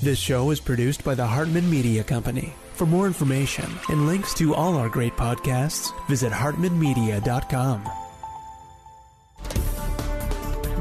This 0.00 0.20
show 0.20 0.52
is 0.52 0.60
produced 0.60 1.02
by 1.02 1.16
the 1.16 1.26
Hartman 1.26 1.68
Media 1.68 2.04
Company. 2.04 2.54
For 2.74 2.86
more 2.86 3.08
information 3.08 3.68
and 3.88 4.06
links 4.06 4.32
to 4.34 4.54
all 4.54 4.76
our 4.76 4.88
great 4.88 5.16
podcasts, 5.16 5.90
visit 6.06 6.30
hartmanmedia.com. 6.30 7.82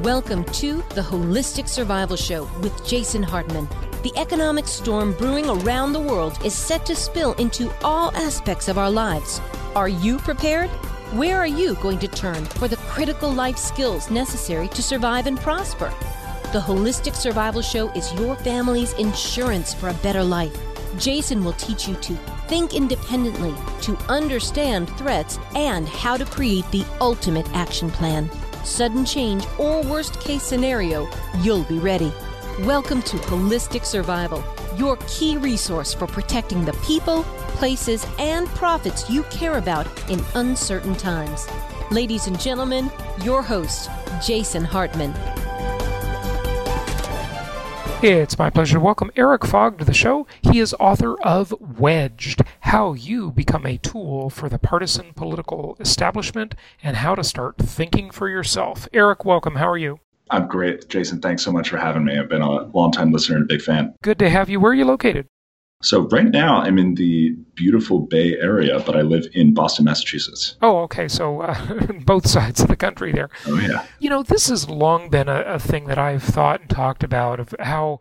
Welcome 0.03 0.43
to 0.43 0.83
the 0.93 1.01
Holistic 1.01 1.67
Survival 1.67 2.15
Show 2.15 2.47
with 2.61 2.85
Jason 2.85 3.23
Hartman. 3.23 3.67
The 4.03 4.13
economic 4.17 4.67
storm 4.67 5.13
brewing 5.13 5.49
around 5.49 5.94
the 5.94 5.99
world 5.99 6.38
is 6.46 6.54
set 6.54 6.86
to 6.86 6.96
spill 6.96 7.34
into 7.34 7.74
all 7.84 8.15
aspects 8.15 8.68
of 8.68 8.78
our 8.78 8.92
lives. 8.92 9.42
Are 9.76 9.90
you 9.90 10.20
prepared? 10.20 10.70
Where 11.18 11.38
are 11.40 11.47
you 11.47 11.74
going 11.81 11.97
to 11.99 12.08
turn 12.08 12.46
for 12.46 12.68
the 12.68 12.78
critical 12.78 13.31
life 13.31 13.58
skills 13.58 14.12
necessary 14.12 14.68
to 14.68 14.84
survive 14.84 15.26
and 15.26 15.40
prosper? 15.40 15.92
The 16.53 16.61
Holistic 16.61 17.13
Survival 17.13 17.61
Show 17.61 17.89
is 17.89 18.13
your 18.13 18.38
family's 18.38 18.93
insurance 18.93 19.73
for 19.73 19.89
a 19.89 19.93
better 19.95 20.23
life. 20.23 20.57
Jason 20.97 21.43
will 21.43 21.51
teach 21.53 21.89
you 21.89 21.95
to 21.95 22.15
think 22.47 22.73
independently, 22.73 23.53
to 23.81 23.97
understand 24.07 24.89
threats, 24.91 25.38
and 25.55 25.89
how 25.89 26.15
to 26.15 26.23
create 26.23 26.63
the 26.71 26.85
ultimate 27.02 27.45
action 27.53 27.91
plan. 27.91 28.31
Sudden 28.63 29.03
change 29.03 29.43
or 29.59 29.83
worst 29.83 30.21
case 30.21 30.41
scenario, 30.41 31.09
you'll 31.41 31.65
be 31.65 31.79
ready. 31.79 32.13
Welcome 32.61 33.02
to 33.02 33.17
Holistic 33.17 33.83
Survival, 33.83 34.41
your 34.77 34.95
key 35.05 35.35
resource 35.35 35.93
for 35.93 36.07
protecting 36.07 36.63
the 36.63 36.73
people, 36.85 37.23
places, 37.57 38.07
and 38.19 38.47
profits 38.49 39.09
you 39.09 39.23
care 39.23 39.57
about 39.57 39.85
in 40.09 40.23
uncertain 40.35 40.95
times. 40.95 41.45
Ladies 41.91 42.27
and 42.27 42.39
gentlemen, 42.39 42.89
your 43.21 43.41
host, 43.41 43.89
Jason 44.25 44.63
Hartman. 44.63 45.13
It's 48.03 48.37
my 48.37 48.51
pleasure 48.51 48.75
to 48.75 48.79
welcome 48.79 49.09
Erik 49.15 49.43
Fogg 49.43 49.79
to 49.79 49.85
the 49.85 49.91
show. 49.91 50.27
He 50.43 50.59
is 50.59 50.75
author 50.79 51.19
of 51.23 51.51
Wedged 51.79 52.44
How 52.59 52.94
You 52.94 53.31
Become 53.31 53.66
a 53.66 53.77
Tool 53.80 54.30
for 54.30 54.49
the 54.49 54.59
Partisan 54.59 55.13
Political 55.16 55.75
Establishment 55.80 56.53
and 56.83 56.97
How 56.97 57.16
to 57.16 57.23
Start 57.23 57.57
Thinking 57.57 58.11
for 58.11 58.30
Yourself. 58.30 58.88
Erik, 58.94 59.25
welcome. 59.25 59.55
How 59.55 59.67
are 59.67 59.80
you? 59.80 59.99
I'm 60.30 60.47
great. 60.47 60.88
Jason, 60.89 61.22
thanks 61.22 61.41
so 61.41 61.52
much 61.52 61.69
for 61.69 61.77
having 61.77 62.05
me. 62.05 62.19
I've 62.19 62.30
been 62.30 62.44
a 62.44 62.66
long 62.66 62.91
time 62.91 63.11
listener 63.11 63.38
and 63.38 63.45
a 63.45 63.47
big 63.47 63.63
fan. 63.63 63.95
Good 64.03 64.19
to 64.19 64.29
have 64.29 64.47
you. 64.47 64.59
Where 64.59 64.73
are 64.73 64.75
you 64.75 64.85
located? 64.85 65.25
So, 65.81 66.08
right 66.09 66.25
now, 66.25 66.61
I'm 66.61 66.80
in 66.80 66.95
the 66.95 67.36
beautiful 67.53 68.00
Bay 68.00 68.36
Area, 68.38 68.80
but 68.80 68.95
I 68.95 69.02
live 69.02 69.28
in 69.33 69.53
Boston, 69.53 69.86
Massachusetts. 69.86 70.56
Oh, 70.61 70.80
okay. 70.80 71.08
So, 71.08 71.42
uh, 71.42 71.84
both 72.06 72.28
sides 72.28 72.61
of 72.61 72.67
the 72.67 72.75
country 72.75 73.11
there. 73.11 73.30
Oh, 73.45 73.59
yeah. 73.59 73.86
You 74.00 74.09
know, 74.09 74.23
this 74.23 74.50
has 74.50 74.67
long 74.67 75.09
been 75.09 75.30
a, 75.30 75.42
a 75.42 75.59
thing 75.59 75.86
that 75.86 76.00
I've 76.00 76.23
thought 76.23 76.61
and 76.61 76.69
talked 76.69 77.03
about 77.03 77.39
of 77.39 77.53
how 77.59 78.00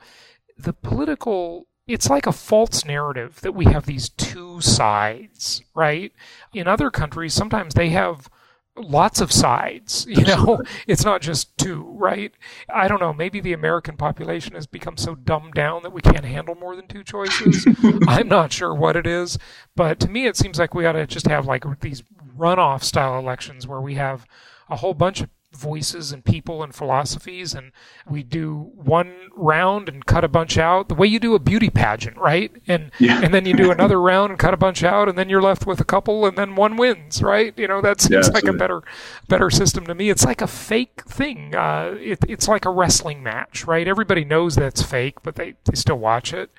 the 0.57 0.73
political 0.73 1.67
it's 1.87 2.11
like 2.11 2.27
a 2.27 2.33
false 2.33 2.85
narrative 2.85 3.41
that 3.43 3.55
we 3.55 3.67
have 3.67 3.87
these 3.87 4.09
two 4.09 4.61
sides, 4.61 5.63
right? 5.75 6.13
In 6.53 6.67
other 6.67 6.91
countries, 6.91 7.33
sometimes 7.33 7.75
they 7.75 7.91
have 7.91 8.29
lots 8.77 9.21
of 9.21 9.33
sides. 9.33 10.07
You 10.09 10.25
know, 10.25 10.63
it's 10.87 11.05
not 11.05 11.21
just 11.21 11.57
two, 11.59 11.85
right? 11.93 12.33
I 12.69 12.89
don't 12.89 13.01
know. 13.01 13.13
Maybe 13.13 13.41
the 13.41 13.53
American 13.53 13.97
population 13.97 14.55
has 14.55 14.67
become 14.67 14.97
so 14.97 15.15
dumbed 15.15 15.55
down 15.55 15.83
that 15.83 15.93
we 15.93 16.01
can't 16.01 16.25
handle 16.25 16.55
more 16.55 16.77
than 16.77 16.87
two 16.87 17.05
choices. 17.05 17.67
I'm 18.09 18.29
not 18.29 18.53
sure 18.53 18.75
what 18.75 18.97
it 18.97 19.07
is, 19.07 19.39
but 19.75 20.01
to 20.01 20.09
me, 20.09 20.27
it 20.27 20.37
seems 20.37 20.59
like 20.59 20.75
we 20.75 20.87
ought 20.87 20.93
to 20.93 21.07
just 21.07 21.27
have 21.27 21.47
like 21.47 21.65
these 21.81 22.03
runoff 22.37 22.83
style 22.83 23.19
elections 23.19 23.67
where 23.67 23.81
we 23.81 23.95
have 23.95 24.27
a 24.69 24.77
whole 24.77 24.95
bunch 24.95 25.21
of 25.21 25.31
voices 25.57 26.13
and 26.13 26.25
people 26.25 26.63
and 26.63 26.75
philosophies 26.75 27.55
and 27.55 27.73
we 28.09 28.23
do 28.23 28.71
one 28.75 29.15
round 29.35 29.89
and 29.89 30.07
cut 30.07 30.23
a 30.25 30.29
bunch 30.29 30.59
out 30.59 30.89
the 30.89 30.95
way 30.95 31.07
you 31.07 31.19
do 31.19 31.35
a 31.35 31.39
beauty 31.39 31.71
pageant 31.71 32.17
right? 32.17 32.53
And 32.69 32.91
Yeah. 32.99 33.21
and 33.23 33.33
then 33.35 33.47
you 33.47 33.55
do 33.55 33.71
another 33.77 34.01
round 34.01 34.31
and 34.31 34.39
cut 34.39 34.55
a 34.55 34.57
bunch 34.57 34.85
out 34.85 35.09
and 35.09 35.17
then 35.19 35.29
you're 35.29 35.43
left 35.43 35.67
with 35.67 35.81
a 35.81 35.85
couple 35.85 36.27
and 36.27 36.37
then 36.37 36.55
one 36.57 36.77
wins 36.77 37.23
right? 37.23 37.53
You 37.59 37.69
know 37.69 37.81
that 37.81 38.01
seems 38.01 38.29
Yeah, 38.29 38.35
like 38.35 38.45
a 38.45 38.53
better 38.53 38.83
better 39.29 39.51
system 39.51 39.87
to 39.87 39.95
me. 39.95 40.11
It's 40.11 40.25
like 40.25 40.41
a 40.43 40.47
fake 40.47 41.03
thing. 41.09 41.55
Uh, 41.55 41.97
it, 41.99 42.19
it's 42.29 42.49
like 42.49 42.65
a 42.65 42.71
wrestling 42.71 43.23
match 43.23 43.65
right? 43.67 43.89
Everybody 43.89 44.25
knows 44.25 44.55
that's 44.57 44.83
fake 44.83 45.23
but 45.23 45.37
they, 45.37 45.55
they 45.65 45.75
still 45.75 45.99
watch 45.99 46.33
it. 46.33 46.51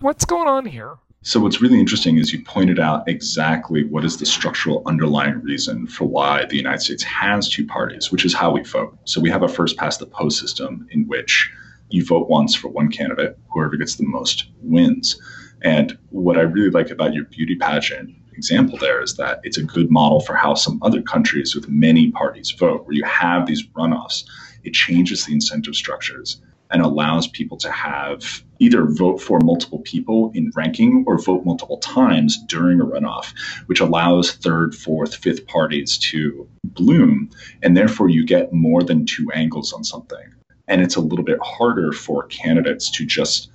What's 0.00 0.24
going 0.24 0.48
on 0.48 0.66
here 0.66 0.96
So, 1.22 1.38
what's 1.38 1.60
really 1.60 1.78
interesting 1.78 2.16
is 2.16 2.32
you 2.32 2.42
pointed 2.42 2.80
out 2.80 3.06
exactly 3.06 3.84
what 3.84 4.06
is 4.06 4.16
the 4.16 4.24
structural 4.24 4.82
underlying 4.86 5.42
reason 5.42 5.86
for 5.86 6.06
why 6.06 6.46
the 6.46 6.56
United 6.56 6.80
States 6.80 7.02
has 7.02 7.46
two 7.46 7.66
parties, 7.66 8.10
which 8.10 8.24
is 8.24 8.32
how 8.32 8.50
we 8.52 8.62
vote. 8.62 8.96
So, 9.04 9.20
we 9.20 9.28
have 9.28 9.42
a 9.42 9.48
first 9.48 9.76
past 9.76 10.00
the 10.00 10.06
post 10.06 10.40
system 10.40 10.86
in 10.90 11.06
which 11.08 11.52
you 11.90 12.06
vote 12.06 12.30
once 12.30 12.54
for 12.54 12.68
one 12.68 12.90
candidate, 12.90 13.38
whoever 13.52 13.76
gets 13.76 13.96
the 13.96 14.06
most 14.06 14.46
wins. 14.62 15.20
And 15.60 15.98
what 16.08 16.38
I 16.38 16.42
really 16.42 16.70
like 16.70 16.88
about 16.88 17.12
your 17.12 17.24
beauty 17.24 17.56
pageant 17.56 18.14
example 18.32 18.78
there 18.78 19.02
is 19.02 19.16
that 19.18 19.40
it's 19.42 19.58
a 19.58 19.62
good 19.62 19.90
model 19.90 20.20
for 20.20 20.34
how 20.34 20.54
some 20.54 20.82
other 20.82 21.02
countries 21.02 21.54
with 21.54 21.68
many 21.68 22.10
parties 22.10 22.50
vote, 22.50 22.86
where 22.86 22.94
you 22.94 23.04
have 23.04 23.44
these 23.44 23.66
runoffs. 23.76 24.24
It 24.64 24.72
changes 24.72 25.26
the 25.26 25.34
incentive 25.34 25.74
structures 25.76 26.40
and 26.70 26.82
allows 26.82 27.26
people 27.26 27.56
to 27.58 27.70
have 27.70 28.42
either 28.58 28.84
vote 28.86 29.20
for 29.20 29.40
multiple 29.40 29.80
people 29.80 30.30
in 30.34 30.52
ranking 30.54 31.04
or 31.06 31.18
vote 31.18 31.44
multiple 31.44 31.78
times 31.78 32.38
during 32.46 32.80
a 32.80 32.84
runoff, 32.84 33.32
which 33.66 33.80
allows 33.80 34.32
third, 34.32 34.74
fourth, 34.74 35.14
fifth 35.14 35.46
parties 35.46 35.98
to 35.98 36.48
bloom. 36.64 37.30
And 37.62 37.76
therefore, 37.76 38.08
you 38.08 38.24
get 38.24 38.52
more 38.52 38.82
than 38.82 39.06
two 39.06 39.30
angles 39.32 39.72
on 39.72 39.82
something. 39.82 40.34
And 40.68 40.82
it's 40.82 40.96
a 40.96 41.00
little 41.00 41.24
bit 41.24 41.38
harder 41.42 41.92
for 41.92 42.26
candidates 42.26 42.90
to 42.92 43.06
just 43.06 43.50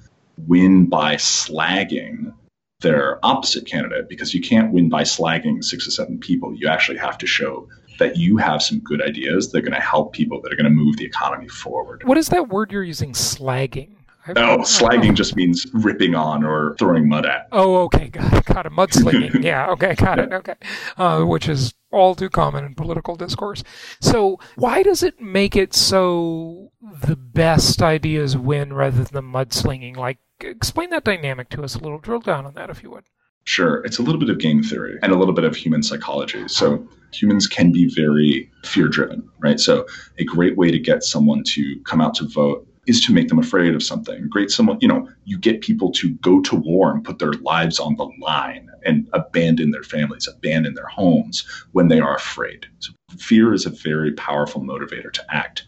win 0.48 0.88
by 0.88 1.16
slagging 1.16 2.34
their 2.82 3.26
opposite 3.26 3.66
candidate 3.66 4.10
because 4.10 4.34
you 4.34 4.42
can't 4.42 4.74
win 4.74 4.90
by 4.90 5.04
slagging 5.04 5.64
six 5.64 5.88
or 5.88 5.92
seven 5.92 6.20
people. 6.20 6.54
You 6.54 6.68
actually 6.68 6.98
have 6.98 7.18
to 7.20 7.28
show 7.28 7.70
that 8.00 8.18
you 8.18 8.38
have 8.38 8.62
some 8.62 8.80
good 8.80 9.02
ideas 9.02 9.52
that 9.52 9.60
are 9.60 9.62
going 9.62 9.74
to 9.74 9.80
help 9.80 10.14
people 10.14 10.42
that 10.42 10.52
are 10.52 10.56
going 10.56 10.66
to 10.66 10.70
move 10.70 10.98
the 10.98 11.06
economy 11.06 11.48
forward. 11.48 12.04
what 12.06 12.18
is 12.18 12.30
that 12.30 12.50
word 12.50 12.72
you're 12.72 12.84
using 12.84 13.14
slagging 13.14 13.92
I've- 14.28 14.40
Oh, 14.42 14.58
slagging 14.60 15.14
just 15.14 15.36
means 15.36 15.68
ripping 15.72 16.16
on 16.16 16.44
or 16.44 16.76
throwing 16.80 17.08
mud 17.08 17.28
at. 17.28 17.48
Oh, 17.52 17.84
okay, 17.84 18.08
got 18.08 18.34
it, 18.34 18.46
got 18.46 18.66
it. 18.66 18.72
Mudslinging, 18.72 19.44
yeah, 19.52 19.68
okay, 19.70 19.94
got 19.94 20.18
it, 20.18 20.34
okay. 20.34 20.56
Uh, 20.98 21.22
which 21.24 21.48
is 21.48 21.76
all 21.92 22.16
too 22.16 22.30
common 22.30 22.66
in 22.66 22.74
political 22.74 23.16
discourse. 23.16 23.64
So, 24.02 24.40
why 24.56 24.82
does 24.82 25.04
it 25.04 25.22
make 25.22 25.56
it 25.56 25.76
so 25.76 26.72
the 27.04 27.16
best 27.16 27.84
ideas 27.84 28.36
win 28.36 28.74
rather 28.74 29.04
than 29.04 29.14
the 29.14 29.22
mudslinging? 29.22 29.96
Like, 29.96 30.18
explain 30.40 30.90
that 30.90 31.04
dynamic 31.04 31.50
to 31.50 31.64
us 31.64 31.76
a 31.76 31.80
little. 31.80 32.00
Drill 32.00 32.20
down 32.22 32.48
on 32.48 32.56
that, 32.56 32.72
if 32.72 32.82
you 32.82 32.90
would. 32.90 33.04
Sure, 33.44 33.84
it's 33.86 34.00
a 34.00 34.02
little 34.02 34.20
bit 34.20 34.32
of 34.32 34.40
game 34.40 34.64
theory 34.64 34.98
and 35.04 35.12
a 35.12 35.16
little 35.16 35.36
bit 35.36 35.44
of 35.46 35.56
human 35.56 35.84
psychology. 35.84 36.48
So, 36.48 36.88
humans 37.22 37.48
can 37.48 37.72
be 37.72 37.94
very 37.94 38.52
fear 38.64 38.88
driven, 38.88 39.28
right? 39.40 39.60
So, 39.60 39.86
a 40.18 40.24
great 40.24 40.58
way 40.58 40.72
to 40.72 40.80
get 40.80 41.04
someone 41.04 41.44
to 41.48 41.80
come 41.86 42.02
out 42.02 42.16
to 42.16 42.28
vote 42.28 42.68
is 42.88 43.04
to 43.06 43.14
make 43.14 43.30
them 43.30 43.40
afraid 43.40 43.74
of 43.74 43.84
something. 43.84 44.28
Great 44.30 44.52
someone, 44.52 44.78
you 44.80 44.88
know, 44.88 45.10
you 45.26 45.38
get 45.38 45.62
people 45.62 45.92
to 45.92 46.12
go 46.16 46.42
to 46.42 46.56
war 46.56 46.92
and 46.92 47.04
put 47.04 47.20
their 47.20 47.34
lives 47.34 47.80
on 47.80 47.96
the 47.96 48.08
line 48.20 48.70
and 48.86 49.08
abandon 49.14 49.72
their 49.72 49.84
families, 49.84 50.28
abandon 50.28 50.76
their 50.76 50.88
homes 50.88 51.46
when 51.72 51.88
they 51.88 52.00
are 52.00 52.16
afraid. 52.16 52.68
So 52.80 52.94
fear 53.18 53.54
is 53.54 53.66
a 53.66 53.72
very 53.72 54.12
powerful 54.14 54.62
motivator 54.62 55.12
to 55.14 55.36
act. 55.36 55.64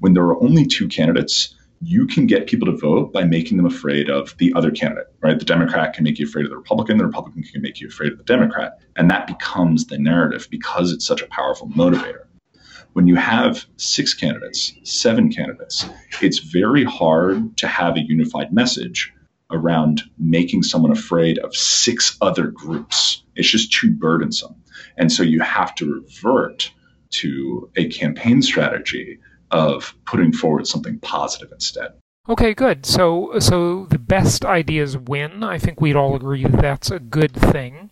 When 0.00 0.14
there 0.14 0.24
are 0.24 0.42
only 0.42 0.66
two 0.66 0.88
candidates, 0.88 1.54
you 1.82 2.06
can 2.06 2.26
get 2.26 2.46
people 2.46 2.66
to 2.66 2.76
vote 2.76 3.12
by 3.12 3.24
making 3.24 3.56
them 3.56 3.66
afraid 3.66 4.08
of 4.08 4.36
the 4.38 4.52
other 4.54 4.70
candidate, 4.70 5.06
right? 5.20 5.38
The 5.38 5.44
Democrat 5.44 5.92
can 5.92 6.04
make 6.04 6.18
you 6.18 6.26
afraid 6.26 6.44
of 6.44 6.50
the 6.50 6.56
Republican, 6.56 6.98
the 6.98 7.06
Republican 7.06 7.42
can 7.42 7.62
make 7.62 7.80
you 7.80 7.88
afraid 7.88 8.12
of 8.12 8.18
the 8.18 8.24
Democrat. 8.24 8.78
And 8.96 9.10
that 9.10 9.26
becomes 9.26 9.86
the 9.86 9.98
narrative 9.98 10.48
because 10.50 10.92
it's 10.92 11.06
such 11.06 11.22
a 11.22 11.26
powerful 11.26 11.68
motivator 11.68 12.26
when 12.96 13.06
you 13.06 13.16
have 13.16 13.66
six 13.76 14.14
candidates, 14.14 14.72
seven 14.82 15.30
candidates, 15.30 15.86
it's 16.22 16.38
very 16.38 16.82
hard 16.82 17.54
to 17.58 17.68
have 17.68 17.94
a 17.94 18.00
unified 18.00 18.54
message 18.54 19.12
around 19.50 20.02
making 20.18 20.62
someone 20.62 20.90
afraid 20.90 21.38
of 21.40 21.54
six 21.54 22.16
other 22.22 22.46
groups. 22.46 23.22
It's 23.34 23.50
just 23.50 23.70
too 23.70 23.90
burdensome. 23.90 24.54
And 24.96 25.12
so 25.12 25.22
you 25.22 25.40
have 25.40 25.74
to 25.74 25.92
revert 25.92 26.72
to 27.10 27.70
a 27.76 27.86
campaign 27.88 28.40
strategy 28.40 29.18
of 29.50 29.94
putting 30.06 30.32
forward 30.32 30.66
something 30.66 30.98
positive 31.00 31.52
instead. 31.52 31.92
Okay, 32.28 32.54
good. 32.54 32.84
So, 32.84 33.38
so 33.38 33.86
the 33.86 34.00
best 34.00 34.44
ideas 34.44 34.98
win. 34.98 35.44
I 35.44 35.58
think 35.58 35.80
we'd 35.80 35.94
all 35.94 36.16
agree 36.16 36.42
that 36.42 36.60
that's 36.60 36.90
a 36.90 36.98
good 36.98 37.32
thing. 37.32 37.90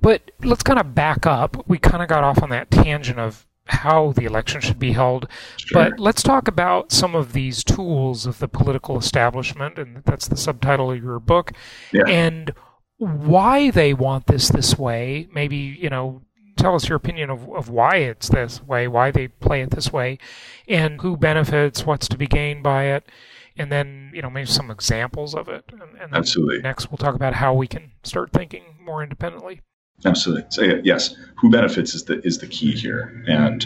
But 0.00 0.30
let's 0.42 0.62
kind 0.62 0.78
of 0.78 0.94
back 0.94 1.26
up. 1.26 1.68
We 1.68 1.76
kind 1.78 2.02
of 2.02 2.08
got 2.08 2.24
off 2.24 2.42
on 2.42 2.48
that 2.48 2.70
tangent 2.70 3.18
of 3.18 3.46
how 3.66 4.12
the 4.12 4.24
election 4.24 4.60
should 4.62 4.78
be 4.78 4.92
held. 4.92 5.28
Sure. 5.58 5.90
But 5.90 6.00
let's 6.00 6.22
talk 6.22 6.48
about 6.48 6.92
some 6.92 7.14
of 7.14 7.32
these 7.34 7.62
tools 7.62 8.24
of 8.26 8.38
the 8.38 8.48
political 8.48 8.98
establishment, 8.98 9.78
and 9.78 10.02
that's 10.04 10.28
the 10.28 10.36
subtitle 10.36 10.90
of 10.90 11.02
your 11.02 11.18
book, 11.18 11.52
Yeah. 11.92 12.04
and 12.06 12.52
why 12.96 13.70
they 13.70 13.92
want 13.92 14.26
this 14.26 14.48
this 14.48 14.78
way. 14.78 15.28
Maybe, 15.32 15.56
you 15.56 15.90
know, 15.90 16.22
tell 16.56 16.74
us 16.74 16.88
your 16.88 16.96
opinion 16.96 17.30
of, 17.30 17.48
of 17.50 17.68
why 17.68 17.96
it's 17.96 18.28
this 18.28 18.62
way, 18.62 18.88
why 18.88 19.10
they 19.10 19.28
play 19.28 19.62
it 19.62 19.70
this 19.70 19.92
way, 19.92 20.18
and 20.68 21.00
who 21.00 21.16
benefits, 21.16 21.84
what's 21.86 22.08
to 22.08 22.16
be 22.16 22.26
gained 22.26 22.62
by 22.62 22.84
it. 22.84 23.10
and 23.56 23.70
then 23.70 24.10
you 24.14 24.22
know 24.22 24.30
maybe 24.30 24.46
some 24.46 24.70
examples 24.70 25.34
of 25.34 25.48
it, 25.48 25.64
and, 25.72 25.82
and 26.00 26.14
Absolutely. 26.14 26.60
next 26.60 26.90
we'll 26.90 26.98
talk 26.98 27.14
about 27.14 27.34
how 27.34 27.54
we 27.54 27.66
can 27.66 27.92
start 28.02 28.32
thinking 28.32 28.64
more 28.84 29.02
independently. 29.02 29.60
Absolutely. 30.04 30.44
So 30.50 30.62
yes, 30.82 31.14
who 31.36 31.50
benefits 31.50 31.94
is 31.94 32.04
the 32.04 32.20
is 32.26 32.38
the 32.38 32.46
key 32.46 32.72
here, 32.72 33.22
and 33.28 33.64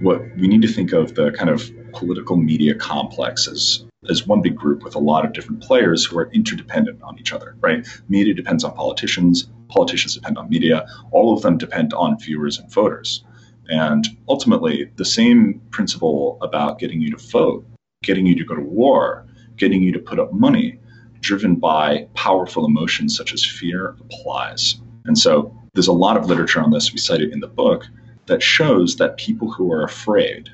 what 0.00 0.20
we 0.36 0.46
need 0.48 0.62
to 0.62 0.68
think 0.68 0.92
of 0.92 1.14
the 1.14 1.30
kind 1.32 1.50
of 1.50 1.70
political 1.92 2.36
media 2.36 2.74
complex 2.74 3.48
as 3.48 3.84
as 4.08 4.26
one 4.26 4.40
big 4.40 4.56
group 4.56 4.82
with 4.82 4.94
a 4.94 4.98
lot 4.98 5.24
of 5.24 5.32
different 5.32 5.62
players 5.62 6.04
who 6.04 6.18
are 6.18 6.30
interdependent 6.32 7.02
on 7.02 7.18
each 7.18 7.32
other. 7.32 7.56
Right? 7.60 7.86
Media 8.08 8.34
depends 8.34 8.64
on 8.64 8.72
politicians. 8.74 9.48
Politicians 9.70 10.14
depend 10.14 10.36
on 10.36 10.48
media. 10.48 10.86
All 11.10 11.34
of 11.34 11.42
them 11.42 11.56
depend 11.56 11.94
on 11.94 12.18
viewers 12.18 12.58
and 12.58 12.70
voters. 12.72 13.24
And 13.68 14.06
ultimately, 14.28 14.90
the 14.96 15.04
same 15.04 15.60
principle 15.70 16.38
about 16.42 16.78
getting 16.78 17.00
you 17.00 17.10
to 17.12 17.28
vote, 17.30 17.64
getting 18.02 18.26
you 18.26 18.34
to 18.34 18.44
go 18.44 18.56
to 18.56 18.62
war, 18.62 19.26
getting 19.56 19.82
you 19.82 19.92
to 19.92 19.98
put 19.98 20.18
up 20.18 20.32
money, 20.32 20.78
driven 21.20 21.54
by 21.54 22.08
powerful 22.14 22.66
emotions 22.66 23.16
such 23.16 23.32
as 23.32 23.44
fear, 23.44 23.96
applies. 24.00 24.80
And 25.04 25.16
so 25.16 25.54
there's 25.74 25.86
a 25.86 25.92
lot 25.92 26.16
of 26.16 26.26
literature 26.26 26.60
on 26.60 26.70
this, 26.70 26.92
we 26.92 26.98
cite 26.98 27.20
it 27.20 27.32
in 27.32 27.40
the 27.40 27.46
book, 27.46 27.86
that 28.26 28.42
shows 28.42 28.96
that 28.96 29.16
people 29.16 29.50
who 29.50 29.72
are 29.72 29.84
afraid 29.84 30.48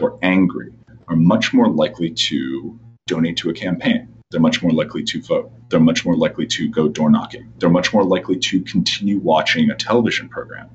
or 0.00 0.18
angry 0.22 0.72
are 1.08 1.16
much 1.16 1.52
more 1.52 1.68
likely 1.68 2.10
to 2.10 2.78
donate 3.06 3.36
to 3.38 3.50
a 3.50 3.54
campaign. 3.54 4.08
They're 4.32 4.40
much 4.40 4.62
more 4.62 4.72
likely 4.72 5.04
to 5.04 5.22
vote. 5.22 5.52
They're 5.68 5.78
much 5.78 6.06
more 6.06 6.16
likely 6.16 6.46
to 6.46 6.68
go 6.68 6.88
door 6.88 7.10
knocking. 7.10 7.52
They're 7.58 7.68
much 7.68 7.92
more 7.92 8.02
likely 8.02 8.38
to 8.38 8.62
continue 8.62 9.18
watching 9.18 9.70
a 9.70 9.76
television 9.76 10.28
program 10.28 10.70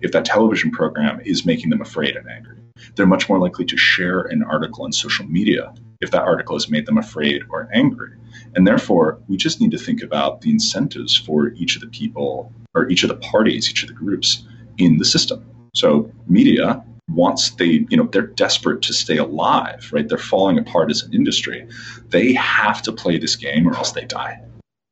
if 0.00 0.12
that 0.12 0.24
television 0.24 0.70
program 0.70 1.20
is 1.20 1.44
making 1.44 1.70
them 1.70 1.82
afraid 1.82 2.16
and 2.16 2.26
angry. 2.28 2.56
They're 2.96 3.06
much 3.06 3.28
more 3.28 3.38
likely 3.38 3.66
to 3.66 3.76
share 3.76 4.22
an 4.22 4.42
article 4.42 4.84
on 4.84 4.92
social 4.92 5.26
media 5.26 5.74
if 6.00 6.10
that 6.10 6.22
article 6.22 6.56
has 6.56 6.70
made 6.70 6.86
them 6.86 6.98
afraid 6.98 7.42
or 7.50 7.68
angry. 7.72 8.16
And 8.54 8.66
therefore, 8.66 9.20
we 9.28 9.36
just 9.36 9.60
need 9.60 9.70
to 9.72 9.78
think 9.78 10.02
about 10.02 10.40
the 10.40 10.50
incentives 10.50 11.16
for 11.16 11.48
each 11.48 11.76
of 11.76 11.82
the 11.82 11.88
people 11.88 12.52
or 12.74 12.88
each 12.88 13.02
of 13.02 13.08
the 13.08 13.16
parties, 13.16 13.70
each 13.70 13.82
of 13.82 13.88
the 13.88 13.94
groups 13.94 14.46
in 14.78 14.96
the 14.96 15.04
system. 15.04 15.44
So, 15.74 16.10
media, 16.26 16.82
once 17.08 17.50
they, 17.50 17.86
you 17.88 17.96
know, 17.96 18.08
they're 18.12 18.26
desperate 18.26 18.82
to 18.82 18.92
stay 18.92 19.16
alive, 19.16 19.88
right? 19.92 20.08
They're 20.08 20.18
falling 20.18 20.58
apart 20.58 20.90
as 20.90 21.02
an 21.02 21.12
industry. 21.12 21.66
They 22.08 22.32
have 22.34 22.82
to 22.82 22.92
play 22.92 23.18
this 23.18 23.36
game 23.36 23.66
or 23.66 23.76
else 23.76 23.92
they 23.92 24.04
die 24.04 24.40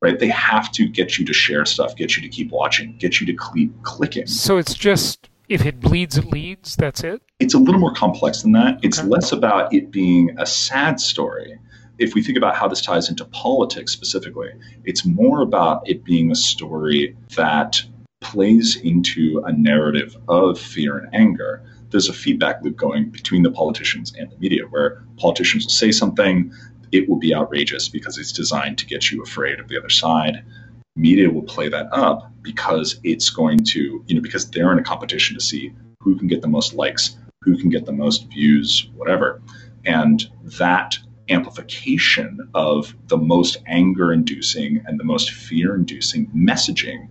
right? 0.03 0.19
They 0.19 0.29
have 0.29 0.73
to 0.73 0.89
get 0.89 1.19
you 1.19 1.27
to 1.27 1.33
share 1.35 1.67
stuff, 1.67 1.95
get 1.95 2.17
you 2.17 2.23
to 2.23 2.29
keep 2.31 2.51
watching, 2.51 2.97
get 2.97 3.21
you 3.21 3.27
to 3.27 3.37
keep 3.53 3.83
clicking. 3.83 4.27
So 4.27 4.57
it's 4.57 4.73
just 4.73 5.29
if 5.49 5.67
it 5.67 5.81
bleeds, 5.81 6.17
it 6.17 6.27
leads. 6.27 6.77
That's 6.77 7.05
it. 7.05 7.21
It's 7.39 7.55
a 7.55 7.59
little 7.59 7.81
more 7.81 7.93
complex 7.93 8.43
than 8.43 8.53
that. 8.53 8.79
It's 8.83 8.99
Okay. 8.99 9.09
less 9.09 9.33
about 9.33 9.75
it 9.75 9.91
being 9.91 10.31
a 10.39 10.47
sad 10.47 11.01
story. 11.01 11.59
If 11.99 12.15
we 12.15 12.23
think 12.23 12.39
about 12.39 12.57
how 12.57 12.67
this 12.67 12.81
ties 12.81 13.11
into 13.11 13.27
politics 13.27 13.93
specifically, 13.93 14.51
it's 14.85 15.05
more 15.05 15.43
about 15.43 15.87
it 15.87 16.03
being 16.03 16.31
a 16.31 16.35
story 16.35 17.15
that 17.37 17.83
plays 18.23 18.77
into 18.77 19.43
a 19.45 19.53
narrative 19.53 20.17
of 20.29 20.59
fear 20.59 20.97
and 20.97 21.15
anger. 21.15 21.63
There's 21.91 22.09
a 22.09 22.13
feedback 22.13 22.63
loop 22.63 22.77
going 22.77 23.11
between 23.11 23.43
the 23.43 23.51
politicians 23.51 24.13
and 24.19 24.31
the 24.31 24.37
media 24.39 24.65
where 24.71 25.05
politicians 25.17 25.65
will 25.65 25.71
say 25.71 25.93
something, 25.93 26.53
it 26.93 27.09
will 27.09 27.19
be 27.19 27.35
outrageous 27.35 27.89
because 27.89 28.19
it's 28.19 28.33
designed 28.33 28.79
to 28.79 28.87
get 28.87 29.11
you 29.11 29.23
afraid 29.23 29.61
of 29.61 29.69
the 29.69 29.79
other 29.79 29.89
side. 29.89 30.45
Media 30.97 31.31
will 31.31 31.43
play 31.43 31.69
that 31.69 31.87
up 31.93 32.33
because 32.43 33.01
it's 33.05 33.31
going 33.31 33.59
to, 33.59 34.03
you 34.07 34.15
know, 34.15 34.21
because 34.21 34.51
they're 34.51 34.73
in 34.73 34.79
a 34.79 34.83
competition 34.83 35.37
to 35.37 35.41
see 35.41 35.73
who 36.01 36.17
can 36.17 36.27
get 36.27 36.43
the 36.43 36.49
most 36.49 36.75
likes, 36.75 37.17
who 37.43 37.57
can 37.57 37.71
get 37.71 37.87
the 37.87 37.93
most 37.93 38.27
views, 38.29 38.89
whatever. 38.95 39.41
And 39.85 40.29
that 40.59 40.99
amplification 41.29 42.39
of 42.55 42.95
the 43.07 43.17
most 43.17 43.59
anger 43.67 44.13
inducing 44.13 44.83
and 44.87 44.99
the 44.99 45.05
most 45.05 45.31
fear 45.31 45.75
inducing 45.75 46.27
messaging 46.29 47.09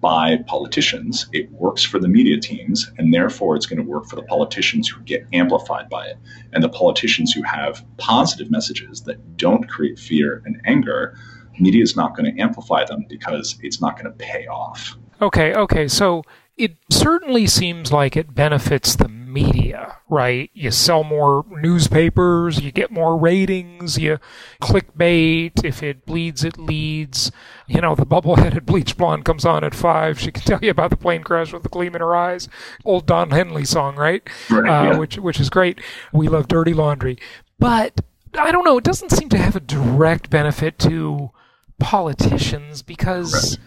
by 0.00 0.38
politicians, 0.46 1.28
it 1.32 1.50
works 1.50 1.82
for 1.82 1.98
the 1.98 2.08
media 2.08 2.38
teams, 2.38 2.90
and 2.98 3.12
therefore 3.12 3.56
it's 3.56 3.66
going 3.66 3.82
to 3.82 3.88
work 3.88 4.06
for 4.06 4.16
the 4.16 4.22
politicians 4.22 4.88
who 4.88 5.00
get 5.02 5.26
amplified 5.32 5.88
by 5.88 6.06
it. 6.06 6.16
And 6.52 6.62
the 6.62 6.68
politicians 6.68 7.32
who 7.32 7.42
have 7.42 7.84
positive 7.96 8.50
messages 8.50 9.02
that 9.02 9.36
don't 9.36 9.68
create 9.68 9.98
fear 9.98 10.42
and 10.44 10.60
anger, 10.64 11.16
media 11.58 11.82
is 11.82 11.96
not 11.96 12.16
going 12.16 12.32
to 12.32 12.40
amplify 12.40 12.84
them 12.84 13.06
because 13.08 13.58
it's 13.62 13.80
not 13.80 14.00
going 14.00 14.06
to 14.06 14.16
pay 14.18 14.46
off. 14.46 14.96
Okay, 15.20 15.52
okay. 15.54 15.88
So 15.88 16.22
it 16.58 16.76
certainly 16.90 17.46
seems 17.46 17.92
like 17.92 18.16
it 18.16 18.34
benefits 18.34 18.96
the 18.96 19.08
media, 19.08 19.96
right? 20.08 20.50
You 20.52 20.72
sell 20.72 21.04
more 21.04 21.46
newspapers, 21.48 22.60
you 22.60 22.72
get 22.72 22.90
more 22.90 23.16
ratings, 23.16 23.96
you 23.96 24.18
clickbait. 24.60 25.64
If 25.64 25.82
it 25.84 26.04
bleeds, 26.04 26.42
it 26.42 26.58
leads. 26.58 27.30
You 27.68 27.80
know, 27.80 27.94
the 27.94 28.04
bubble-headed 28.04 28.66
bleach 28.66 28.96
blonde 28.96 29.24
comes 29.24 29.44
on 29.44 29.62
at 29.62 29.74
five. 29.74 30.18
She 30.18 30.32
can 30.32 30.42
tell 30.46 30.58
you 30.60 30.70
about 30.70 30.90
the 30.90 30.96
plane 30.96 31.22
crash 31.22 31.52
with 31.52 31.62
the 31.62 31.68
gleam 31.68 31.94
in 31.94 32.00
her 32.00 32.16
eyes. 32.16 32.48
Old 32.84 33.06
Don 33.06 33.30
Henley 33.30 33.64
song, 33.64 33.94
right? 33.94 34.28
Right, 34.50 34.68
uh, 34.68 34.90
yeah. 34.90 34.98
Which 34.98 35.16
which 35.18 35.38
is 35.38 35.50
great. 35.50 35.80
We 36.12 36.26
love 36.26 36.48
dirty 36.48 36.74
laundry, 36.74 37.18
but 37.60 38.00
I 38.36 38.50
don't 38.50 38.64
know. 38.64 38.78
It 38.78 38.84
doesn't 38.84 39.10
seem 39.12 39.28
to 39.28 39.38
have 39.38 39.54
a 39.54 39.60
direct 39.60 40.28
benefit 40.28 40.78
to 40.80 41.30
politicians 41.78 42.82
because 42.82 43.58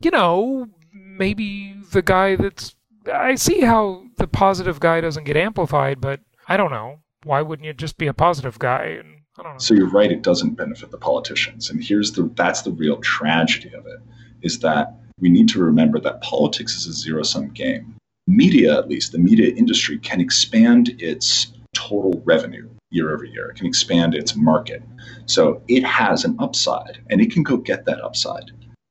you 0.00 0.10
know, 0.10 0.68
maybe 0.92 1.76
the 1.92 2.02
guy 2.02 2.36
that's. 2.36 2.74
I 3.12 3.34
see 3.34 3.60
how 3.60 4.04
the 4.16 4.26
positive 4.26 4.78
guy 4.78 5.00
doesn't 5.00 5.24
get 5.24 5.36
amplified, 5.36 6.00
but 6.00 6.20
I 6.48 6.56
don't 6.56 6.70
know. 6.70 7.00
Why 7.24 7.42
wouldn't 7.42 7.66
you 7.66 7.72
just 7.72 7.98
be 7.98 8.06
a 8.06 8.14
positive 8.14 8.58
guy? 8.58 9.00
I 9.38 9.42
don't 9.42 9.52
know. 9.52 9.58
So 9.58 9.74
you're 9.74 9.88
right; 9.88 10.12
it 10.12 10.22
doesn't 10.22 10.56
benefit 10.56 10.90
the 10.90 10.98
politicians, 10.98 11.70
and 11.70 11.82
here's 11.82 12.12
the 12.12 12.30
that's 12.34 12.62
the 12.62 12.72
real 12.72 12.98
tragedy 12.98 13.72
of 13.74 13.86
it 13.86 14.00
is 14.42 14.58
that 14.60 14.94
we 15.18 15.28
need 15.28 15.48
to 15.50 15.62
remember 15.62 16.00
that 16.00 16.22
politics 16.22 16.76
is 16.76 16.86
a 16.86 16.92
zero 16.92 17.22
sum 17.22 17.50
game. 17.50 17.96
Media, 18.26 18.78
at 18.78 18.88
least 18.88 19.12
the 19.12 19.18
media 19.18 19.54
industry, 19.54 19.98
can 19.98 20.20
expand 20.20 20.90
its 20.98 21.52
total 21.74 22.22
revenue 22.24 22.68
year 22.90 23.12
over 23.14 23.24
year. 23.24 23.50
It 23.50 23.56
can 23.56 23.66
expand 23.66 24.14
its 24.14 24.34
market, 24.34 24.82
so 25.26 25.62
it 25.68 25.84
has 25.84 26.24
an 26.24 26.36
upside, 26.38 26.98
and 27.10 27.20
it 27.20 27.32
can 27.32 27.42
go 27.42 27.56
get 27.56 27.84
that 27.86 28.00
upside 28.02 28.50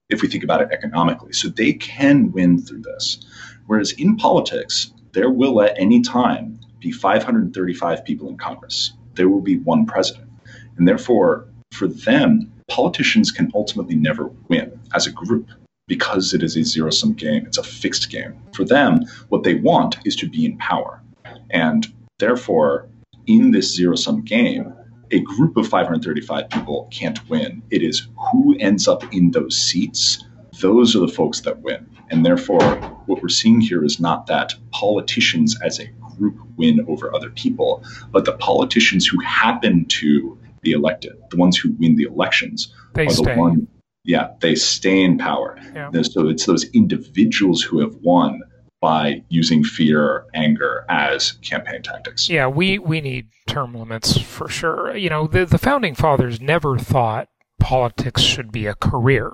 if 0.09 0.21
we 0.21 0.27
think 0.27 0.43
about 0.43 0.61
it 0.61 0.69
economically. 0.71 1.33
So 1.33 1.47
they 1.47 1.73
can 1.73 2.31
win 2.31 2.61
through 2.61 2.81
this. 2.81 3.25
Whereas 3.67 3.91
in 3.93 4.17
politics, 4.17 4.91
there 5.13 5.29
will 5.29 5.61
at 5.61 5.77
any 5.77 6.01
time 6.01 6.59
be 6.79 6.91
535 6.91 8.05
people 8.05 8.29
in 8.29 8.37
Congress. 8.37 8.93
There 9.15 9.29
will 9.29 9.41
be 9.41 9.57
one 9.57 9.85
president. 9.85 10.29
And 10.77 10.87
therefore, 10.87 11.47
for 11.73 11.87
them, 11.87 12.51
politicians 12.69 13.31
can 13.31 13.51
ultimately 13.53 13.95
never 13.95 14.31
win 14.47 14.79
as 14.93 15.07
a 15.07 15.11
group 15.11 15.49
because 15.87 16.33
it 16.33 16.43
is 16.43 16.55
a 16.55 16.63
zero 16.63 16.91
sum 16.91 17.13
game. 17.13 17.45
It's 17.45 17.57
a 17.57 17.63
fixed 17.63 18.09
game. 18.09 18.39
For 18.53 18.63
them, 18.63 19.01
what 19.29 19.43
they 19.43 19.55
want 19.55 19.97
is 20.05 20.15
to 20.17 20.29
be 20.29 20.45
in 20.45 20.57
power. 20.57 21.01
And 21.49 21.87
therefore, 22.19 22.87
in 23.27 23.51
this 23.51 23.75
zero 23.75 23.95
sum 23.95 24.21
game, 24.21 24.73
a 25.11 25.19
group 25.19 25.57
of 25.57 25.67
535 25.67 26.49
people 26.49 26.87
can't 26.91 27.27
win. 27.29 27.61
It 27.71 27.81
is 27.83 28.07
who 28.31 28.55
ends 28.59 28.87
up 28.87 29.03
in 29.13 29.31
those 29.31 29.57
seats. 29.57 30.23
Those 30.59 30.95
are 30.95 30.99
the 30.99 31.07
folks 31.07 31.41
that 31.41 31.61
win. 31.61 31.87
And 32.09 32.25
therefore, 32.25 32.61
what 33.05 33.21
we're 33.21 33.29
seeing 33.29 33.61
here 33.61 33.83
is 33.83 33.99
not 33.99 34.27
that 34.27 34.53
politicians 34.71 35.59
as 35.61 35.79
a 35.79 35.87
group 36.17 36.37
win 36.57 36.85
over 36.87 37.13
other 37.15 37.29
people, 37.29 37.83
but 38.11 38.25
the 38.25 38.33
politicians 38.33 39.05
who 39.07 39.19
happen 39.21 39.85
to 39.85 40.37
be 40.61 40.71
elected, 40.71 41.13
the 41.29 41.37
ones 41.37 41.57
who 41.57 41.71
win 41.79 41.95
the 41.95 42.03
elections, 42.03 42.73
They 42.93 43.05
are 43.07 43.09
stay. 43.11 43.33
the 43.35 43.39
one. 43.39 43.67
Yeah, 44.03 44.31
they 44.41 44.55
stay 44.55 45.01
in 45.03 45.17
power. 45.17 45.57
Yeah. 45.73 45.91
So 46.01 46.27
it's 46.29 46.45
those 46.45 46.65
individuals 46.71 47.61
who 47.61 47.79
have 47.79 47.95
won 47.95 48.41
by 48.81 49.23
using 49.29 49.63
fear, 49.63 50.03
or 50.03 50.27
anger 50.33 50.85
as 50.89 51.33
campaign 51.41 51.81
tactics. 51.81 52.29
Yeah, 52.29 52.47
we, 52.47 52.79
we 52.79 53.01
need 53.01 53.27
term 53.47 53.73
limits 53.73 54.17
for 54.17 54.47
sure. 54.47 54.95
You 54.95 55.09
know, 55.09 55.27
the, 55.27 55.45
the 55.45 55.57
founding 55.57 55.95
fathers 55.95 56.39
never 56.39 56.77
thought 56.77 57.27
politics 57.59 58.21
should 58.21 58.51
be 58.51 58.65
a 58.65 58.73
career. 58.75 59.31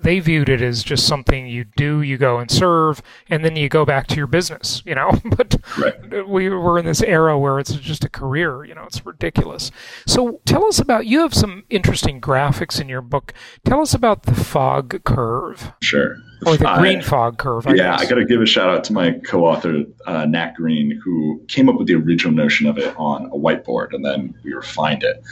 They 0.00 0.20
viewed 0.20 0.48
it 0.48 0.62
as 0.62 0.82
just 0.84 1.06
something 1.06 1.46
you 1.48 1.64
do, 1.76 2.02
you 2.02 2.16
go 2.18 2.38
and 2.38 2.50
serve, 2.50 3.02
and 3.28 3.44
then 3.44 3.56
you 3.56 3.68
go 3.68 3.84
back 3.84 4.06
to 4.08 4.16
your 4.16 4.26
business, 4.28 4.82
you 4.86 4.94
know. 4.94 5.10
But 5.36 5.56
Right. 5.78 6.26
we 6.28 6.48
were 6.48 6.78
in 6.78 6.84
this 6.86 7.02
era 7.02 7.38
where 7.38 7.58
it's 7.58 7.72
just 7.74 8.04
a 8.04 8.08
career, 8.08 8.64
you 8.64 8.74
know, 8.74 8.84
it's 8.84 9.04
ridiculous. 9.04 9.70
So 10.06 10.40
tell 10.46 10.64
us 10.66 10.78
about, 10.78 11.06
you 11.06 11.20
have 11.20 11.34
some 11.34 11.64
interesting 11.70 12.20
graphics 12.20 12.80
in 12.80 12.88
your 12.88 13.00
book. 13.02 13.32
Tell 13.64 13.80
us 13.80 13.92
about 13.94 14.22
the 14.24 14.34
fog 14.34 15.02
curve, 15.04 15.72
Sure. 15.82 16.16
or 16.46 16.56
the 16.56 16.72
green 16.78 17.02
fog 17.02 17.38
curve, 17.38 17.66
I 17.66 17.70
yeah, 17.74 17.92
guess. 17.96 18.02
I 18.02 18.08
got 18.08 18.16
to 18.16 18.24
give 18.24 18.40
a 18.40 18.46
shout 18.46 18.68
out 18.68 18.84
to 18.84 18.92
my 18.92 19.12
co-author 19.26 19.82
uh, 20.06 20.24
Nat 20.26 20.54
Green, 20.54 21.00
who 21.04 21.42
came 21.48 21.68
up 21.68 21.76
with 21.76 21.86
the 21.88 21.94
original 21.94 22.32
notion 22.34 22.66
of 22.66 22.78
it 22.78 22.94
on 22.96 23.26
a 23.26 23.36
whiteboard, 23.36 23.92
and 23.92 24.04
then 24.04 24.34
we 24.44 24.52
refined 24.54 25.02
it. 25.02 25.22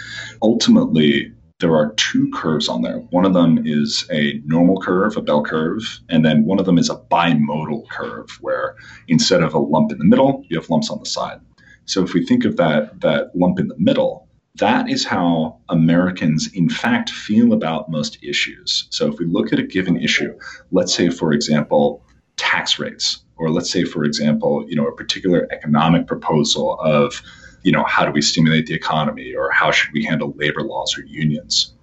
Ultimately, 0.43 1.33
there 1.59 1.75
are 1.75 1.93
two 1.95 2.31
curves 2.35 2.69
on 2.69 2.83
there. 2.83 2.99
One 3.11 3.25
of 3.25 3.33
them 3.33 3.63
is 3.65 4.07
a 4.11 4.41
normal 4.45 4.81
curve, 4.81 5.17
a 5.17 5.23
bell 5.23 5.43
curve, 5.43 6.01
and 6.09 6.25
then 6.25 6.45
one 6.45 6.59
of 6.59 6.67
them 6.67 6.79
is 6.79 6.91
a 6.91 6.97
bimodal 6.97 7.89
curve, 7.89 8.29
where 8.41 8.77
instead 9.09 9.43
of 9.43 9.55
a 9.55 9.59
lump 9.59 9.91
in 9.91 9.99
the 9.99 10.05
middle, 10.05 10.45
you 10.49 10.59
have 10.59 10.69
lumps 10.69 10.91
on 10.91 10.99
the 10.99 11.07
side. 11.07 11.41
So 11.87 12.03
if 12.03 12.13
we 12.13 12.27
think 12.27 12.45
of 12.45 12.57
that 12.57 13.01
that 13.01 13.35
lump 13.35 13.59
in 13.59 13.69
the 13.69 13.79
middle, 13.79 14.29
that 14.57 14.89
is 14.91 15.05
how 15.05 15.61
Americans, 15.69 16.51
in 16.53 16.69
fact, 16.69 17.11
feel 17.11 17.53
about 17.53 17.91
most 17.91 18.19
issues. 18.23 18.87
So 18.91 19.11
if 19.11 19.19
we 19.19 19.27
look 19.27 19.53
at 19.53 19.59
a 19.59 19.63
given 19.63 19.97
issue, 19.97 20.39
let's 20.73 20.95
say, 20.95 21.09
for 21.09 21.33
example, 21.33 22.03
tax 22.37 22.79
rates, 22.79 23.25
or 23.37 23.51
let's 23.51 23.71
say, 23.71 23.85
for 23.85 24.05
example, 24.05 24.65
you 24.69 24.77
know, 24.77 24.87
a 24.87 24.95
particular 24.95 25.47
economic 25.51 26.07
proposal 26.07 26.79
of, 26.81 27.23
you 27.67 27.73
know, 27.73 27.83
how 27.83 28.05
do 28.07 28.13
we 28.13 28.23
stimulate 28.23 28.67
the 28.67 28.75
economy, 28.75 29.35
or 29.35 29.51
how 29.51 29.73
should 29.73 29.93
we 29.93 30.05
handle 30.05 30.33
labor 30.37 30.63
laws 30.63 30.97
or 30.97 31.03
unions? 31.03 31.75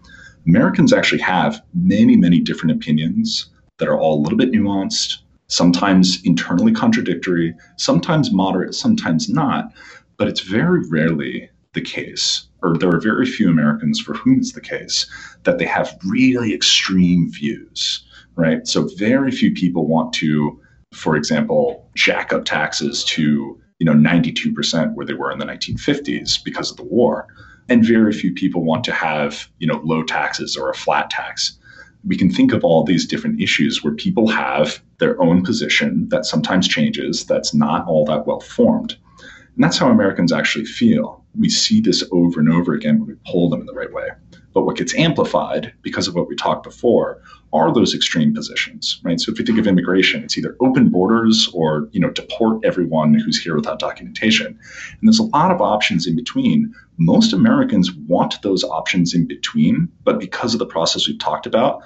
Americans 0.48 0.94
actually 0.94 1.20
have 1.20 1.62
many, 1.74 2.16
many 2.16 2.40
different 2.40 2.74
opinions 2.74 3.50
that 3.80 3.90
are 3.90 4.00
all 4.00 4.18
a 4.18 4.24
little 4.24 4.38
bit 4.38 4.54
nuanced, 4.54 5.18
sometimes 5.48 6.22
internally 6.24 6.72
contradictory, 6.72 7.54
sometimes 7.76 8.32
moderate, 8.32 8.74
sometimes 8.74 9.28
not. 9.28 9.74
But 10.16 10.30
it's 10.30 10.40
very 10.40 10.88
rarely 10.88 11.50
the 11.74 11.82
case, 11.82 12.48
or 12.62 12.78
there 12.78 12.96
are 12.96 13.02
very 13.02 13.26
few 13.26 13.50
Americans 13.50 14.00
for 14.00 14.14
whom 14.14 14.40
it's 14.40 14.54
the 14.54 14.62
case, 14.62 15.06
that 15.44 15.58
they 15.58 15.66
have 15.66 15.98
really 16.06 16.54
extreme 16.54 17.30
views, 17.30 18.06
right? 18.38 18.66
So 18.66 18.88
very 18.98 19.32
few 19.32 19.52
people 19.54 19.86
want 19.86 20.14
to, 20.14 20.62
for 20.94 21.18
example, 21.18 21.90
jack 21.94 22.32
up 22.32 22.46
taxes 22.46 23.04
to 23.16 23.60
you 23.84 23.94
know 23.94 24.10
92% 24.10 24.94
where 24.94 25.06
they 25.06 25.14
were 25.14 25.30
in 25.30 25.40
the 25.40 25.46
1950s 25.46 26.42
because 26.42 26.72
of 26.72 26.78
the 26.78 26.86
war. 26.86 27.28
And 27.68 27.86
very 27.86 28.14
few 28.14 28.34
people 28.34 28.64
want 28.64 28.86
to 28.86 28.94
have 28.94 29.50
you 29.60 29.68
know 29.68 29.82
low 29.84 30.04
taxes 30.04 30.56
or 30.56 30.70
a 30.70 30.74
flat 30.74 31.10
tax. 31.10 31.58
We 32.06 32.16
can 32.16 32.32
think 32.32 32.54
of 32.54 32.64
all 32.64 32.86
these 32.86 33.06
different 33.06 33.42
issues 33.42 33.84
where 33.84 33.94
people 33.94 34.30
have 34.30 34.82
their 35.00 35.22
own 35.22 35.44
position 35.44 36.08
that 36.10 36.26
sometimes 36.26 36.66
changes 36.66 37.26
that's 37.26 37.54
not 37.54 37.86
all 37.86 38.06
that 38.06 38.26
well 38.26 38.40
formed. 38.40 38.96
And 39.20 39.64
that's 39.64 39.78
how 39.78 39.90
americans 39.90 40.32
actually 40.32 40.66
feel. 40.66 41.22
We 41.38 41.50
see 41.50 41.82
this 41.82 42.06
over 42.14 42.40
and 42.40 42.50
over 42.50 42.74
again 42.74 43.00
when 43.00 43.10
we 43.10 43.16
poll 43.28 43.50
them 43.50 43.60
in 43.60 43.66
the 43.66 43.74
right 43.74 43.92
way 43.92 44.12
but 44.54 44.64
what 44.64 44.78
gets 44.78 44.96
amplified 44.96 45.74
because 45.82 46.08
of 46.08 46.16
what 46.16 46.28
we 46.28 46.36
talked 46.36 46.64
before 46.64 47.22
are 47.52 47.74
those 47.74 47.94
extreme 47.94 48.34
positions, 48.34 49.00
right? 49.04 49.20
So 49.20 49.32
if 49.32 49.38
we 49.38 49.46
think 49.46 49.60
of 49.60 49.68
immigration, 49.68 50.24
it's 50.24 50.38
either 50.38 50.56
open 50.60 50.90
borders 50.90 51.50
or, 51.54 51.90
you 51.92 52.00
know, 52.00 52.10
deport 52.10 52.64
everyone 52.64 53.14
who's 53.14 53.42
here 53.42 53.56
without 53.56 53.80
documentation. 53.80 54.48
And 54.48 55.02
there's 55.02 55.20
a 55.20 55.24
lot 55.24 55.52
of 55.52 55.62
options 55.62 56.08
in 56.08 56.16
between. 56.16 56.74
Most 56.98 57.34
Americans 57.34 57.92
want 57.92 58.42
those 58.42 58.64
options 58.64 59.14
in 59.14 59.28
between, 59.28 59.90
but 60.04 60.20
because 60.20 60.54
of 60.54 60.60
the 60.60 60.66
process 60.66 61.08
we've 61.08 61.20
talked 61.20 61.46
about, 61.46 61.82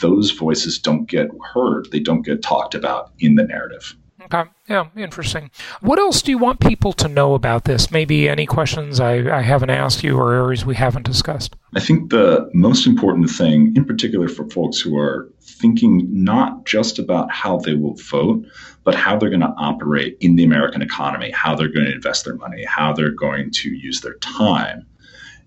those 0.00 0.30
voices 0.30 0.78
don't 0.78 1.08
get 1.08 1.28
heard. 1.52 1.88
They 1.90 2.00
don't 2.00 2.22
get 2.22 2.42
talked 2.42 2.74
about 2.74 3.12
in 3.18 3.34
the 3.34 3.44
narrative. 3.44 3.94
Okay. 4.24 4.50
Yeah, 4.68 4.86
interesting. 4.96 5.50
What 5.80 5.98
else 5.98 6.22
do 6.22 6.30
you 6.30 6.38
want 6.38 6.60
people 6.60 6.92
to 6.94 7.08
know 7.08 7.34
about 7.34 7.64
this? 7.64 7.90
Maybe 7.90 8.28
any 8.28 8.46
questions 8.46 9.00
I, 9.00 9.38
I 9.38 9.42
haven't 9.42 9.70
asked 9.70 10.02
you 10.02 10.16
or 10.16 10.32
areas 10.32 10.64
we 10.64 10.74
haven't 10.74 11.04
discussed? 11.04 11.56
I 11.74 11.80
think 11.80 12.10
the 12.10 12.50
most 12.54 12.86
important 12.86 13.30
thing, 13.30 13.74
in 13.76 13.84
particular 13.84 14.28
for 14.28 14.48
folks 14.50 14.80
who 14.80 14.96
are 14.98 15.30
thinking 15.40 16.08
not 16.10 16.66
just 16.66 16.98
about 16.98 17.30
how 17.30 17.58
they 17.58 17.74
will 17.74 17.94
vote, 17.94 18.44
but 18.84 18.94
how 18.94 19.16
they're 19.16 19.30
going 19.30 19.40
to 19.40 19.54
operate 19.56 20.16
in 20.20 20.36
the 20.36 20.44
American 20.44 20.82
economy, 20.82 21.30
how 21.30 21.54
they're 21.54 21.68
going 21.68 21.86
to 21.86 21.94
invest 21.94 22.24
their 22.24 22.36
money, 22.36 22.64
how 22.64 22.92
they're 22.92 23.10
going 23.10 23.50
to 23.50 23.70
use 23.70 24.00
their 24.00 24.16
time, 24.16 24.86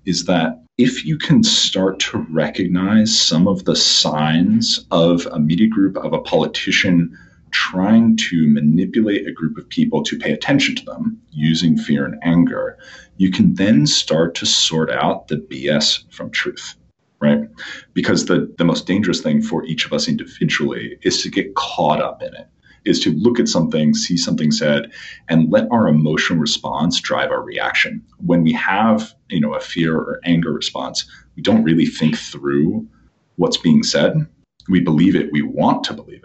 is 0.05 0.25
that 0.25 0.62
if 0.77 1.05
you 1.05 1.17
can 1.17 1.44
start 1.44 2.00
to 2.00 2.17
recognize 2.29 3.17
some 3.17 3.48
of 3.48 3.63
the 3.65 3.75
signs 3.75 4.86
of 4.91 5.25
a 5.27 5.39
media 5.39 5.67
group, 5.67 5.98
of 5.98 6.13
a 6.13 6.20
politician, 6.20 7.17
trying 7.55 8.17
to 8.17 8.50
manipulate 8.50 9.25
a 9.25 9.31
group 9.31 9.57
of 9.57 9.69
people 9.69 10.03
to 10.03 10.19
pay 10.19 10.33
attention 10.33 10.75
to 10.75 10.83
them 10.83 11.17
using 11.31 11.77
fear 11.77 12.03
and 12.05 12.21
anger, 12.21 12.77
you 13.15 13.31
can 13.31 13.55
then 13.55 13.88
start 13.88 14.35
to 14.35 14.45
sort 14.45 14.91
out 14.91 15.29
the 15.29 15.38
BS 15.38 16.03
from 16.13 16.29
truth, 16.31 16.75
right? 17.21 17.39
Because 17.93 18.25
the, 18.25 18.53
the 18.57 18.65
most 18.65 18.85
dangerous 18.85 19.21
thing 19.21 19.41
for 19.41 19.63
each 19.63 19.85
of 19.85 19.93
us 19.93 20.09
individually 20.09 20.97
is 21.03 21.24
to 21.24 21.29
get 21.29 21.55
caught 21.55 22.01
up 22.01 22.21
in 22.21 22.35
it, 22.35 22.50
is 22.83 23.00
to 23.00 23.13
look 23.13 23.39
at 23.39 23.47
something, 23.47 23.93
see 23.93 24.17
something 24.17 24.51
said, 24.51 24.91
and 25.29 25.50
let 25.50 25.71
our 25.71 25.88
emotional 25.88 26.39
response 26.39 27.00
drive 27.00 27.31
our 27.31 27.41
reaction. 27.41 28.03
When 28.17 28.43
we 28.43 28.51
have, 28.51 29.13
you 29.29 29.39
know, 29.39 29.53
a 29.53 29.62
fear 29.62 29.95
or 29.95 30.19
anger 30.25 30.51
response, 30.51 31.09
we 31.38 31.41
don't 31.41 31.63
really 31.63 31.85
think 31.85 32.17
through 32.17 32.85
what's 33.38 33.57
being 33.57 33.81
said. 33.81 34.27
We 34.67 34.81
believe 34.81 35.15
it, 35.15 35.31
we 35.31 35.41
want 35.41 35.85
to 35.85 35.93
believe 35.93 36.25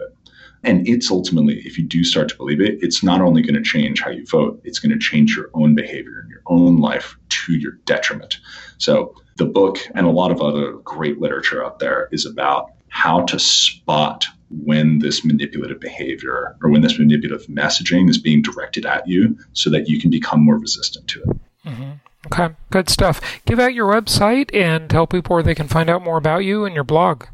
and 0.63 0.87
it's 0.87 1.09
ultimately, 1.09 1.59
if 1.65 1.77
you 1.77 1.83
do 1.83 2.03
start 2.03 2.29
to 2.29 2.37
believe 2.37 2.61
it, 2.61 2.79
it's 2.81 3.03
not 3.03 3.21
only 3.21 3.41
going 3.41 3.55
to 3.55 3.63
change 3.63 4.01
how 4.01 4.11
you 4.11 4.25
vote, 4.25 4.61
it's 4.63 4.79
going 4.79 4.91
to 4.91 4.99
change 4.99 5.35
your 5.35 5.49
own 5.53 5.75
behavior 5.75 6.19
and 6.19 6.29
your 6.29 6.41
own 6.45 6.79
life 6.79 7.17
to 7.29 7.53
your 7.53 7.73
detriment. 7.85 8.37
So 8.77 9.15
the 9.37 9.45
book 9.45 9.79
and 9.95 10.05
a 10.05 10.11
lot 10.11 10.31
of 10.31 10.41
other 10.41 10.73
great 10.73 11.19
literature 11.19 11.65
out 11.65 11.79
there 11.79 12.09
is 12.11 12.25
about 12.25 12.71
how 12.89 13.21
to 13.25 13.39
spot 13.39 14.25
when 14.49 14.99
this 14.99 15.23
manipulative 15.23 15.79
behavior 15.79 16.57
or 16.61 16.69
when 16.69 16.81
this 16.81 16.99
manipulative 16.99 17.47
messaging 17.47 18.09
is 18.09 18.17
being 18.17 18.41
directed 18.41 18.85
at 18.85 19.07
you 19.07 19.37
so 19.53 19.69
that 19.69 19.87
you 19.87 19.99
can 19.99 20.09
become 20.09 20.43
more 20.43 20.57
resistant 20.57 21.07
to 21.07 21.21
it. 21.21 21.37
Mm-hmm. 21.65 21.91
Okay, 22.27 22.53
good 22.69 22.89
stuff. 22.89 23.41
Give 23.45 23.59
out 23.59 23.73
your 23.73 23.91
website 23.91 24.53
and 24.53 24.89
tell 24.89 25.07
people 25.07 25.33
where 25.33 25.43
they 25.43 25.55
can 25.55 25.67
find 25.67 25.89
out 25.89 26.03
more 26.03 26.17
about 26.17 26.39
you 26.39 26.65
and 26.65 26.75
your 26.75 26.83
blog. 26.83 27.25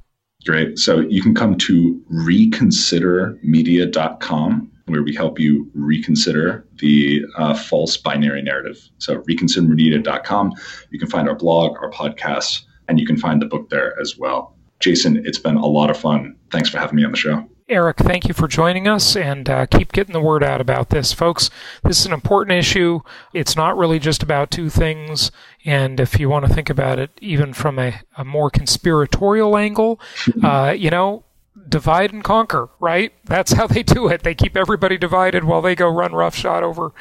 Great. 0.45 0.77
So 0.79 0.99
you 0.99 1.21
can 1.21 1.35
come 1.35 1.57
to 1.57 2.01
reconsidermedia.com 2.11 4.71
where 4.85 5.03
we 5.03 5.13
help 5.13 5.39
you 5.39 5.69
reconsider 5.73 6.65
the 6.77 7.25
uh, 7.37 7.53
false 7.53 7.97
binary 7.97 8.41
narrative. 8.41 8.89
So 8.99 9.17
reconsidermedia.com. 9.23 10.53
You 10.91 10.99
can 10.99 11.09
find 11.09 11.27
our 11.27 11.35
blog, 11.35 11.75
our 11.81 11.91
podcasts, 11.91 12.61
and 12.87 12.97
you 12.99 13.05
can 13.05 13.17
find 13.17 13.41
the 13.41 13.45
book 13.45 13.69
there 13.69 13.99
as 13.99 14.17
well. 14.17 14.55
Jason, 14.79 15.25
it's 15.25 15.39
been 15.39 15.57
a 15.57 15.65
lot 15.65 15.89
of 15.89 15.97
fun. 15.97 16.37
Thanks 16.51 16.69
for 16.69 16.77
having 16.77 16.95
me 16.95 17.03
on 17.03 17.11
the 17.11 17.17
show. 17.17 17.45
Erik, 17.69 17.97
thank 17.97 18.29
you 18.29 18.33
for 18.33 18.47
joining 18.47 18.87
us 18.87 19.13
and 19.17 19.49
uh, 19.49 19.65
keep 19.65 19.91
getting 19.91 20.13
the 20.13 20.21
word 20.21 20.41
out 20.41 20.61
about 20.61 20.89
this. 20.89 21.11
Folks, 21.11 21.49
this 21.83 21.99
is 21.99 22.05
an 22.05 22.13
important 22.13 22.57
issue. 22.57 23.01
It's 23.33 23.57
not 23.57 23.75
really 23.75 23.99
just 23.99 24.23
about 24.23 24.51
two 24.51 24.69
things. 24.69 25.31
And 25.65 25.99
if 25.99 26.17
you 26.17 26.29
want 26.29 26.45
to 26.45 26.53
think 26.53 26.69
about 26.69 26.97
it 26.97 27.11
even 27.19 27.51
from 27.51 27.77
a, 27.77 27.99
a 28.17 28.23
more 28.23 28.49
conspiratorial 28.49 29.57
angle, 29.57 29.99
uh, 30.41 30.73
you 30.77 30.89
know, 30.89 31.25
divide 31.67 32.13
and 32.13 32.23
conquer, 32.23 32.69
right? 32.79 33.11
That's 33.25 33.51
how 33.51 33.67
they 33.67 33.83
do 33.83 34.07
it. 34.07 34.23
They 34.23 34.33
keep 34.33 34.55
everybody 34.55 34.97
divided 34.97 35.43
while 35.43 35.61
they 35.61 35.75
go 35.75 35.89
run 35.89 36.13
roughshod 36.13 36.63
over 36.63 36.93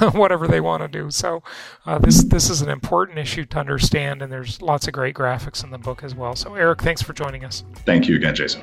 whatever 0.12 0.48
they 0.48 0.62
want 0.62 0.82
to 0.82 0.88
do. 0.88 1.10
So 1.10 1.42
uh, 1.84 1.98
this 1.98 2.24
this 2.24 2.48
is 2.48 2.62
an 2.62 2.70
important 2.70 3.18
issue 3.18 3.44
to 3.44 3.58
understand, 3.58 4.22
and 4.22 4.32
there's 4.32 4.62
lots 4.62 4.86
of 4.86 4.94
great 4.94 5.14
graphics 5.14 5.62
in 5.62 5.70
the 5.70 5.78
book 5.78 6.02
as 6.02 6.14
well. 6.14 6.34
So 6.36 6.54
Erik, 6.54 6.80
thanks 6.80 7.02
for 7.02 7.12
joining 7.12 7.44
us. 7.44 7.64
Thank 7.84 8.08
you 8.08 8.16
again, 8.16 8.34
Jason. 8.34 8.62